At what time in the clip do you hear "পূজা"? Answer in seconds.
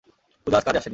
0.47-0.57